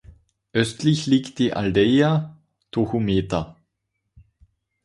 Östlich 0.51 1.05
liegt 1.05 1.37
die 1.37 1.53
Aldeia 1.53 2.35
Tohumeta. 2.71 3.55